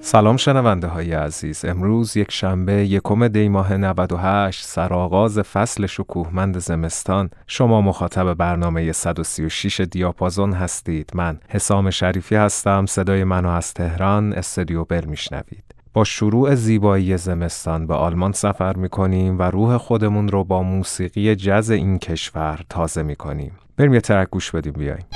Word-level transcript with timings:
سلام 0.00 0.36
شنونده 0.36 0.86
های 0.86 1.12
عزیز. 1.12 1.64
امروز 1.64 2.16
یک 2.16 2.30
شنبه 2.30 2.72
یکم 2.72 3.28
دی 3.28 3.48
ماه 3.48 3.76
98 3.76 4.64
سرآغاز 4.64 5.38
فصل 5.38 5.86
شکوهمند 5.86 6.58
زمستان. 6.58 7.30
شما 7.46 7.80
مخاطب 7.80 8.34
برنامه 8.34 8.92
136 8.92 9.80
دیاپازون 9.80 10.52
هستید. 10.52 11.10
من 11.14 11.38
حسام 11.48 11.90
شریفی 11.90 12.34
هستم. 12.34 12.86
صدای 12.86 13.24
منو 13.24 13.48
از 13.48 13.74
تهران 13.74 14.32
استودیو 14.32 14.84
بل 14.84 15.04
میشنوید. 15.04 15.81
با 15.94 16.04
شروع 16.04 16.54
زیبایی 16.54 17.16
زمستان 17.16 17.86
به 17.86 17.94
آلمان 17.94 18.32
سفر 18.32 18.76
می 18.76 18.88
کنیم 18.88 19.38
و 19.38 19.42
روح 19.42 19.76
خودمون 19.76 20.28
رو 20.28 20.44
با 20.44 20.62
موسیقی 20.62 21.36
جز 21.36 21.70
این 21.70 21.98
کشور 21.98 22.60
تازه 22.68 23.02
می 23.02 23.16
کنیم. 23.16 23.52
بریم 23.76 23.94
یه 23.94 24.00
ترک 24.00 24.30
گوش 24.30 24.50
بدیم 24.50 24.72
بیایم. 24.72 25.06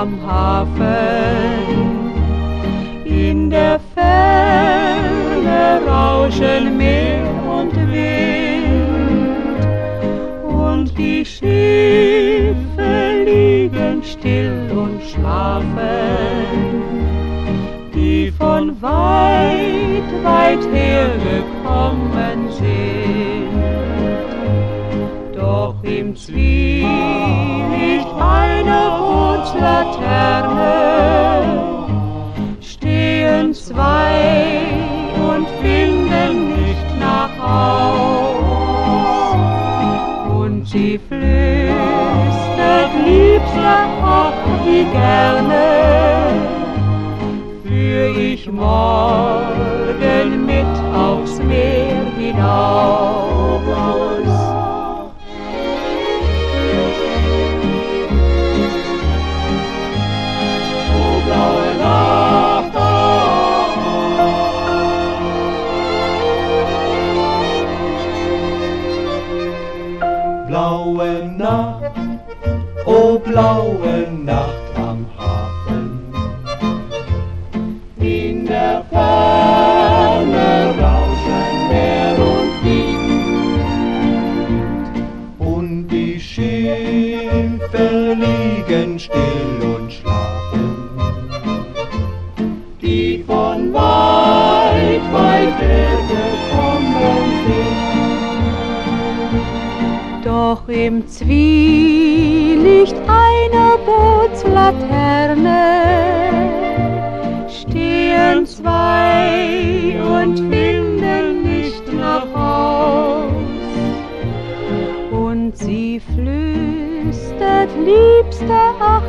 Am 0.00 0.18
Hafen. 0.26 0.80
In 3.04 3.50
der 3.50 3.78
Ferne 3.94 5.80
rauschen 5.86 6.78
Meer 6.78 7.28
und 7.58 7.74
Wind. 7.92 9.64
Und 10.64 10.96
die 10.96 11.24
Schiffe 11.24 12.92
liegen 13.26 14.02
still 14.02 14.70
und 14.84 15.02
schlafen. 15.02 15.68
Die 17.94 18.30
von 18.30 18.80
weit, 18.80 20.08
weit 20.22 20.64
her 20.72 21.10
gekommen 21.28 22.48
sind. 22.58 23.50
Doch 25.34 25.74
im 25.82 26.16
Zwielicht 26.16 27.49
einer 28.30 28.90
Bootslaterne 28.98 30.74
stehen 32.60 33.54
zwei 33.54 34.60
und 35.28 35.46
finden 35.62 36.32
nicht 36.62 36.90
nach 36.98 37.30
Haus. 37.38 38.40
Und 40.40 40.66
sie 40.68 40.98
flüstert, 41.08 42.92
Liebster, 43.04 43.80
ach, 44.02 44.32
wie 44.64 44.84
gerne 44.84 45.64
führ 47.64 48.16
ich 48.16 48.50
morgen 48.50 50.46
mit 50.46 50.66
aufs 50.94 51.38
Meer 51.42 52.04
hinaus. 52.18 54.19
Oh 73.30 73.32
blaue 73.32 74.08
Nacht 74.24 74.76
am 74.76 75.06
Hafen. 75.16 76.02
In 77.98 78.46
der 78.46 78.84
Ferne 78.90 80.74
rauschen 80.80 81.68
Meer 81.68 82.16
und 82.18 82.64
Wind. 82.64 83.68
Und 85.38 85.88
die 85.88 86.18
Schiffe 86.18 87.88
liegen 88.14 88.98
still 88.98 89.60
und 89.76 89.92
schlafen. 89.92 90.76
Die 92.80 93.22
von 93.26 93.72
weit, 93.72 95.12
weit 95.12 95.60
her 95.60 95.98
gekommen 96.08 97.24
sind. 97.46 97.78
Doch 100.24 100.68
im 100.68 101.06
Zwielicht 101.06 101.89
flüstert, 117.74 117.86
Liebster, 117.86 118.74
ach, 118.80 119.02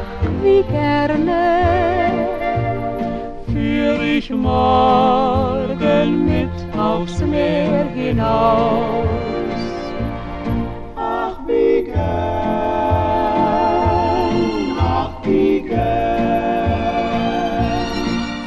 wie 0.43 0.63
gerne 0.63 1.81
führ 3.51 4.01
ich 4.01 4.29
morgen 4.29 6.25
mit 6.25 6.49
aufs 6.77 7.19
Meer 7.21 7.85
hinaus. 7.95 9.05
Ach, 10.95 11.37
wie 11.47 11.83
gern, 11.83 11.97
ach, 14.79 15.11
wie 15.23 15.61
gern. 15.61 15.81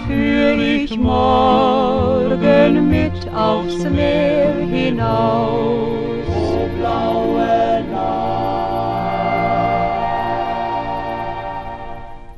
führ 0.07 0.59
ich 0.59 0.99
morgen 0.99 2.89
mit 2.89 3.35
aufs 3.35 3.85
Meer 3.85 4.55
hinaus. 4.71 5.84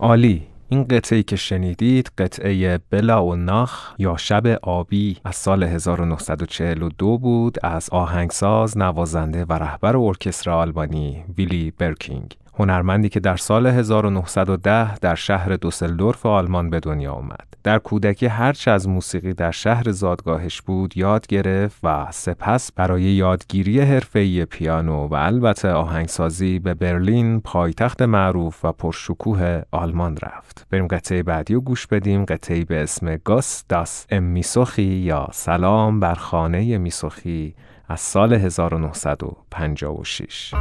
عالی 0.00 0.46
این 0.68 0.84
قطعه 0.84 1.22
که 1.22 1.36
شنیدید 1.36 2.10
قطعه 2.18 2.78
بلا 2.90 3.24
و 3.24 3.36
نخ 3.36 3.94
یا 3.98 4.16
شب 4.16 4.46
آبی 4.62 5.16
از 5.24 5.36
سال 5.36 5.62
1942 5.62 7.18
بود 7.18 7.58
از 7.62 7.90
آهنگساز، 7.90 8.78
نوازنده 8.78 9.44
و 9.44 9.52
رهبر 9.52 9.96
ارکستر 9.96 10.50
آلمانی 10.50 11.24
ویلی 11.38 11.72
برکینگ 11.78 12.36
هنرمندی 12.58 13.08
که 13.08 13.20
در 13.20 13.36
سال 13.36 13.66
1910 13.66 14.98
در 14.98 15.14
شهر 15.14 15.56
دوسلدورف 15.56 16.26
آلمان 16.26 16.70
به 16.70 16.80
دنیا 16.80 17.12
آمد. 17.12 17.55
در 17.66 17.78
کودکی 17.78 18.26
هرچه 18.26 18.70
از 18.70 18.88
موسیقی 18.88 19.34
در 19.34 19.50
شهر 19.50 19.90
زادگاهش 19.90 20.60
بود 20.60 20.96
یاد 20.96 21.26
گرفت 21.26 21.78
و 21.82 22.06
سپس 22.10 22.72
برای 22.72 23.02
یادگیری 23.02 23.80
حرفه‌ای 23.80 24.44
پیانو 24.44 25.08
و 25.08 25.14
البته 25.14 25.70
آهنگسازی 25.70 26.58
به 26.58 26.74
برلین 26.74 27.40
پایتخت 27.40 28.02
معروف 28.02 28.64
و 28.64 28.72
پرشکوه 28.72 29.62
آلمان 29.70 30.16
رفت. 30.22 30.66
بریم 30.70 30.86
قطعه 30.86 31.22
بعدی 31.22 31.54
رو 31.54 31.60
گوش 31.60 31.86
بدیم 31.86 32.24
قطعه 32.24 32.64
به 32.64 32.82
اسم 32.82 33.16
گاس 33.16 33.64
داس 33.68 34.06
ام 34.10 34.22
میسوخی 34.22 34.82
یا 34.82 35.28
سلام 35.32 36.00
بر 36.00 36.14
خانه 36.14 36.78
میسوخی 36.78 37.54
از 37.88 38.00
سال 38.00 38.32
1956 38.32 40.54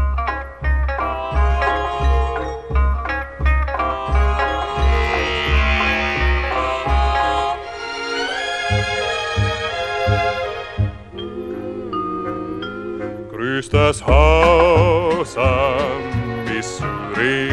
grüßt 13.55 13.73
das 13.73 14.05
Haus 14.05 15.37
am 15.37 16.43
Missouri. 16.43 17.49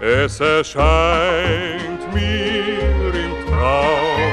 Es 0.00 0.40
erscheint 0.40 2.12
mir 2.12 3.14
im 3.14 3.32
Traum, 3.46 4.32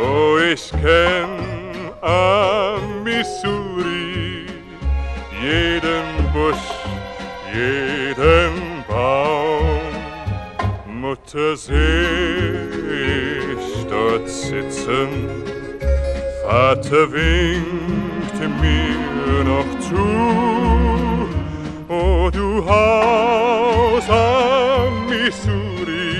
oh, 0.00 0.38
ich 0.38 0.70
kenn 0.70 1.90
am 2.00 3.02
Missouri 3.02 4.46
jeden 5.42 6.32
Busch, 6.32 6.70
jeden 7.52 8.84
Baum. 8.86 9.80
Mutter 10.86 11.56
seh 11.56 11.74
ich 13.02 13.84
dort 13.88 14.28
sitzen, 14.28 15.08
Vater 16.44 17.10
winkt 17.10 18.23
mir 18.40 19.44
noch 19.44 19.78
zu. 19.80 20.04
O 21.88 22.30
du 22.30 22.64
Haus 22.68 24.08
am 24.10 25.06
Missouri, 25.08 26.18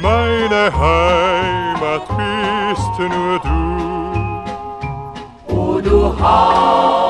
meine 0.00 0.72
Heimat 0.76 2.04
bist 2.18 2.98
nur 2.98 3.38
du. 3.38 3.60
O 5.54 5.80
du 5.80 6.18
Haus 6.20 7.09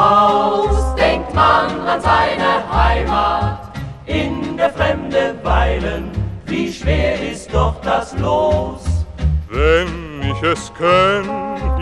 Haus, 0.00 0.94
denkt 0.94 1.34
man 1.34 1.86
an 1.86 2.00
seine 2.00 2.64
Heimat. 2.72 3.58
In 4.06 4.56
der 4.56 4.70
Fremde 4.70 5.34
weilen, 5.42 6.10
wie 6.46 6.72
schwer 6.72 7.20
ist 7.30 7.52
doch 7.52 7.74
das 7.82 8.16
Los. 8.18 8.80
Wenn 9.50 10.22
ich 10.22 10.42
es 10.42 10.72
könnt, 10.72 11.28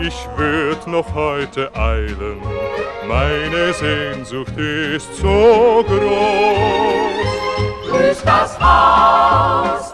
ich 0.01 0.27
würd 0.35 0.85
noch 0.85 1.13
heute 1.13 1.73
eilen. 1.75 2.41
Meine 3.07 3.71
Sehnsucht 3.73 4.57
ist 4.57 5.15
so 5.15 5.85
groß. 5.87 7.19
Grüßt 7.89 8.27
das 8.27 8.59
Haus 8.59 9.93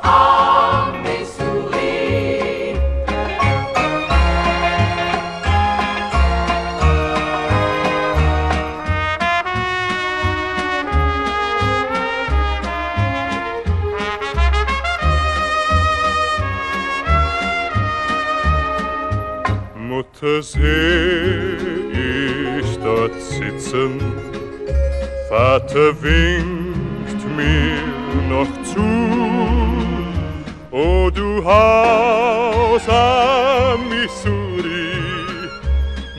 Seh 20.41 21.55
ich 22.59 22.77
dort 22.83 23.21
sitzen, 23.21 24.01
Vater 25.29 25.93
winkt 26.01 27.21
mir 27.37 27.79
noch 28.29 28.51
zu. 28.63 28.85
O 30.71 31.09
du 31.09 31.43
Haus 31.45 32.87
am 32.89 33.87
Missouri, 33.87 34.91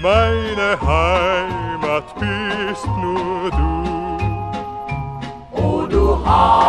meine 0.00 0.78
Heimat 0.80 2.14
bist 2.18 2.86
nur 2.86 3.50
du. 3.50 3.84
O 5.52 5.86
du 5.86 6.24
Haus 6.24 6.65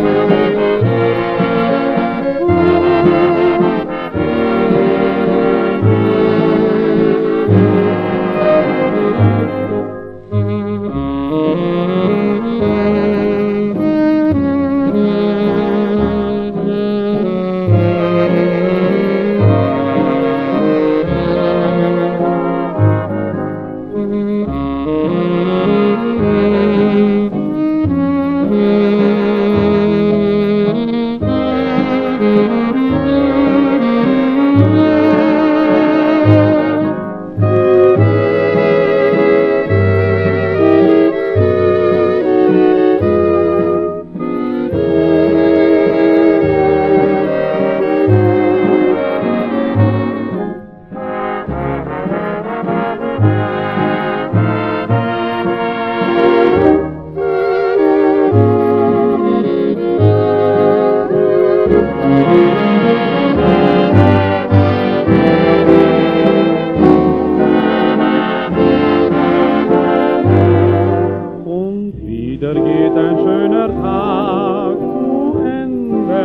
wieder 72.40 72.54
geht 72.54 72.96
ein 72.96 73.18
schöner 73.18 73.66
Tag 73.82 74.76
zu 74.78 75.40
Ende, 75.44 76.24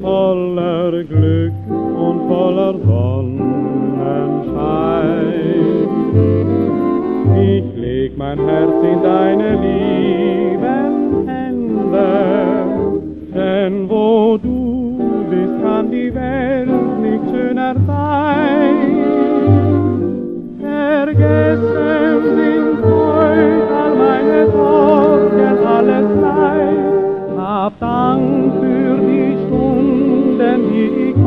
voller 0.00 1.04
Glück 1.04 1.52
und 1.70 2.28
voller 2.28 2.74
Sonnenschein. 2.84 3.52
Ich 7.36 7.76
leg 7.76 8.18
mein 8.18 8.38
Herz 8.40 8.82
in 8.82 9.02
deine 9.02 9.50
lieben 9.60 11.28
Hände, 11.28 12.08
denn 13.34 13.88
wo 13.88 14.21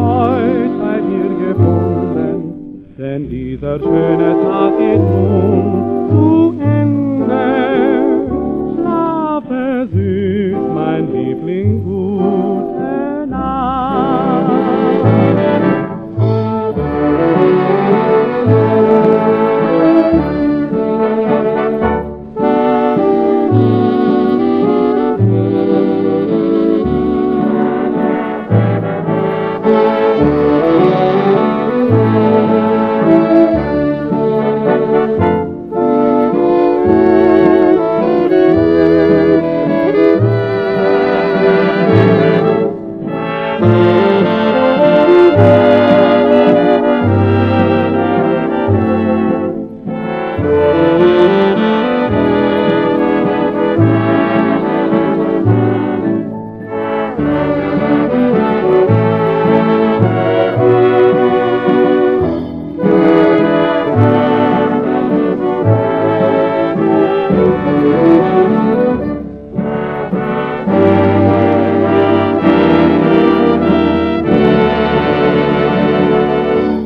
heut 0.05 0.73
bei 0.81 0.97
dir 1.09 1.29
gefunden. 1.47 2.37
Denn 2.97 3.29
dieser 3.29 3.79
schöne 3.79 4.29
Tag 4.43 4.77
geht 4.77 4.99
nun 4.99 6.44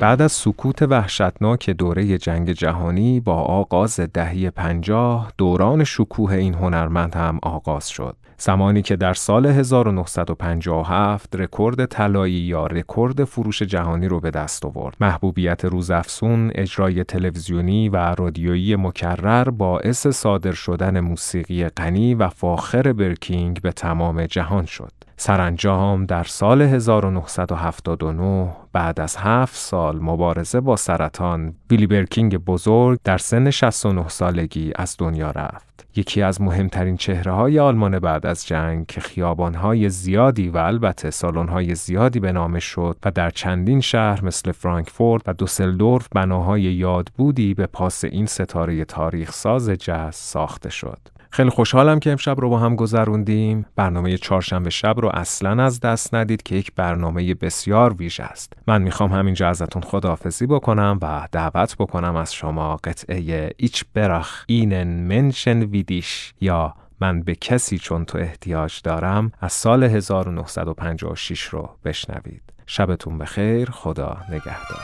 بعد 0.07 0.21
از 0.21 0.31
سکوت 0.31 0.81
وحشتناک 0.81 1.69
دوره 1.69 2.17
جنگ 2.17 2.51
جهانی 2.51 3.19
با 3.19 3.33
آغاز 3.33 3.99
دهه 3.99 4.49
پنجاه 4.49 5.31
دوران 5.37 5.83
شکوه 5.83 6.31
این 6.31 6.53
هنرمند 6.53 7.15
هم 7.15 7.39
آغاز 7.43 7.89
شد. 7.89 8.15
زمانی 8.37 8.81
که 8.81 8.95
در 8.95 9.13
سال 9.13 9.45
1957 9.45 11.35
رکورد 11.35 11.85
طلایی 11.85 12.33
یا 12.33 12.67
رکورد 12.67 13.23
فروش 13.23 13.61
جهانی 13.61 14.07
رو 14.07 14.19
به 14.19 14.31
دست 14.31 14.65
آورد. 14.65 14.95
محبوبیت 14.99 15.65
روزافزون، 15.65 16.51
اجرای 16.55 17.03
تلویزیونی 17.03 17.89
و 17.89 17.95
رادیویی 17.95 18.75
مکرر 18.75 19.49
باعث 19.49 20.07
صادر 20.07 20.53
شدن 20.53 20.99
موسیقی 20.99 21.67
غنی 21.67 22.15
و 22.15 22.29
فاخر 22.29 22.93
برکینگ 22.93 23.61
به 23.61 23.71
تمام 23.71 24.25
جهان 24.25 24.65
شد. 24.65 24.91
سرانجام 25.19 26.05
در 26.05 26.23
سال 26.23 26.61
1979 26.61 28.49
بعد 28.73 28.99
از 28.99 29.17
هفت 29.17 29.55
سال 29.55 29.99
مبارزه 29.99 30.61
با 30.61 30.75
سرطان 30.75 31.53
ویلی 31.69 31.87
برکینگ 31.87 32.37
بزرگ 32.37 32.99
در 33.03 33.17
سن 33.17 33.49
69 33.49 34.07
سالگی 34.07 34.71
از 34.75 34.95
دنیا 34.99 35.31
رفت. 35.31 35.87
یکی 35.95 36.21
از 36.21 36.41
مهمترین 36.41 36.97
چهره 36.97 37.31
های 37.31 37.59
آلمان 37.59 37.99
بعد 37.99 38.25
از 38.25 38.47
جنگ 38.47 38.85
که 38.85 39.01
خیابان 39.01 39.53
های 39.53 39.89
زیادی 39.89 40.49
و 40.49 40.57
البته 40.57 41.11
سالن 41.11 41.47
های 41.47 41.75
زیادی 41.75 42.19
به 42.19 42.31
نام 42.31 42.59
شد 42.59 42.97
و 43.05 43.11
در 43.11 43.29
چندین 43.29 43.81
شهر 43.81 44.25
مثل 44.25 44.51
فرانکفورت 44.51 45.21
و 45.27 45.33
دوسلدورف 45.33 46.07
بناهای 46.15 46.61
یادبودی 46.61 47.53
به 47.53 47.65
پاس 47.65 48.03
این 48.03 48.25
ستاره 48.25 48.85
تاریخ 48.85 49.33
ساز 49.33 49.69
جز 49.69 50.15
ساخته 50.15 50.69
شد. 50.69 51.16
خیلی 51.31 51.49
خوشحالم 51.49 51.99
که 51.99 52.11
امشب 52.11 52.39
رو 52.39 52.49
با 52.49 52.59
هم 52.59 52.75
گذروندیم. 52.75 53.65
برنامه 53.75 54.17
چهارشنبه 54.17 54.69
شب 54.69 54.95
رو 54.99 55.11
اصلا 55.13 55.63
از 55.63 55.79
دست 55.79 56.13
ندید 56.13 56.43
که 56.43 56.55
یک 56.55 56.71
برنامه 56.75 57.33
بسیار 57.33 57.93
ویژه 57.93 58.23
است. 58.23 58.53
من 58.67 58.81
می‌خوام 58.81 59.11
همینجا 59.11 59.49
ازتون 59.49 59.81
خداحافظی 59.81 60.45
بکنم 60.47 60.99
و 61.01 61.27
دعوت 61.31 61.75
بکنم 61.79 62.15
از 62.15 62.33
شما 62.33 62.75
قطعه 62.75 63.51
ایچ 63.57 63.83
برخ 63.93 64.43
اینن 64.47 64.87
منشن 64.87 65.63
ویدیش 65.63 66.33
یا 66.41 66.73
من 67.01 67.21
به 67.21 67.35
کسی 67.35 67.79
چون 67.79 68.05
تو 68.05 68.17
احتیاج 68.17 68.81
دارم 68.83 69.31
از 69.41 69.53
سال 69.53 69.83
1956 69.83 71.41
رو 71.41 71.69
بشنوید. 71.85 72.41
شبتون 72.67 73.17
بخیر 73.17 73.71
خدا 73.71 74.17
نگهدار. 74.29 74.81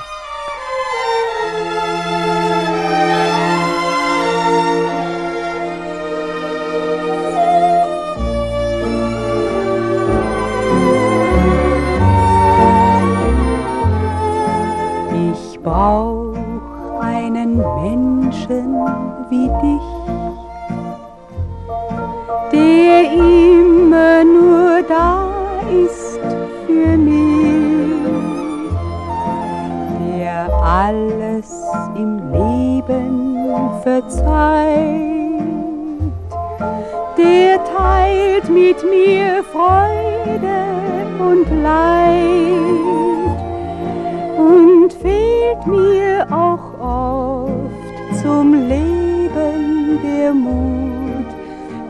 Und 41.49 41.61
Leid 41.61 42.21
und 44.37 44.93
fehlt 44.93 45.67
mir 45.67 46.25
auch 46.31 46.79
oft 46.79 48.21
zum 48.21 48.53
Leben 48.53 49.99
der 50.03 50.33
Mut. 50.33 51.25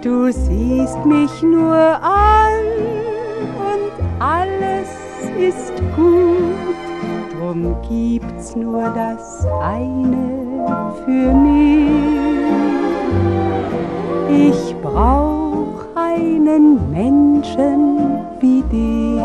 Du 0.01 0.31
siehst 0.31 1.05
mich 1.05 1.41
nur 1.43 1.75
an 1.75 2.63
und 3.71 3.91
alles 4.19 4.89
ist 5.37 5.73
gut. 5.95 6.53
Drum 7.37 7.75
gibt's 7.87 8.55
nur 8.55 8.89
das 8.95 9.45
eine 9.61 10.93
für 11.05 11.33
mich. 11.33 11.93
Ich 14.49 14.75
brauch 14.81 15.85
einen 15.95 16.89
Menschen 16.91 18.12
wie 18.43 18.61
dich. 18.63 19.21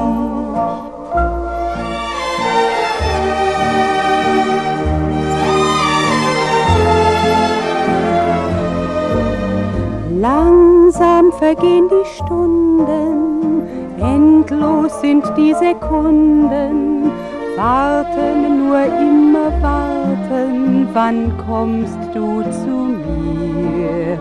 Langsam 10.21 11.33
vergehen 11.33 11.89
die 11.89 12.07
Stunden, 12.17 13.63
endlos 13.99 15.01
sind 15.01 15.25
die 15.37 15.55
Sekunden. 15.55 17.11
Warten, 17.57 18.69
nur 18.69 18.85
immer 18.85 19.51
warten, 19.61 20.89
wann 20.93 21.33
kommst 21.45 21.99
du 22.15 22.43
zu 22.63 22.77
mir? 23.03 24.19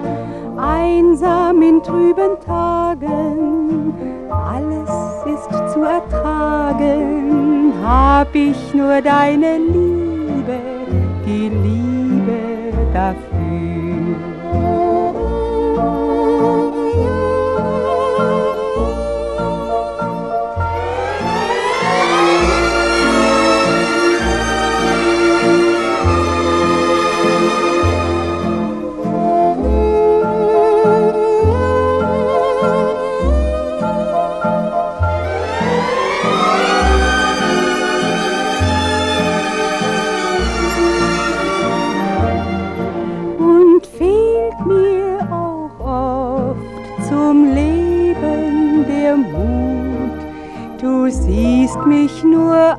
Einsam 0.58 1.62
in 1.62 1.84
trüben 1.84 2.40
Tagen, 2.44 3.94
alles 4.30 4.87
ertragen, 6.80 7.74
hab 7.84 8.34
ich 8.36 8.74
nur 8.74 9.02
deine 9.02 9.58
Liebe, 9.58 10.60
die 11.26 11.50
Liebe 11.50 12.74
dafür. 12.94 13.37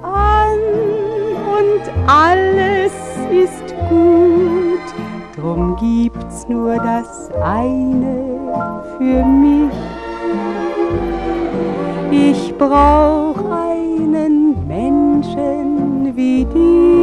An 0.03 0.59
und 1.59 1.83
alles 2.07 2.92
ist 3.31 3.74
gut. 3.88 4.87
Drum 5.37 5.77
gibt's 5.77 6.48
nur 6.48 6.77
das 6.77 7.31
eine 7.42 8.83
für 8.98 9.24
mich. 9.24 9.72
Ich 12.11 12.57
brauch 12.59 13.38
einen 13.51 14.66
Menschen 14.66 16.16
wie 16.16 16.44
dich. 16.44 16.98